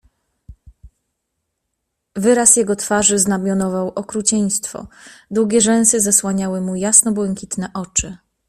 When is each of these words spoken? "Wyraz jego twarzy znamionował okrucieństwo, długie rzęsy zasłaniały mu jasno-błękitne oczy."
"Wyraz 2.15 2.55
jego 2.55 2.75
twarzy 2.75 3.19
znamionował 3.19 3.87
okrucieństwo, 3.95 4.87
długie 5.31 5.61
rzęsy 5.61 5.99
zasłaniały 5.99 6.61
mu 6.61 6.75
jasno-błękitne 6.75 7.71
oczy." 7.73 8.17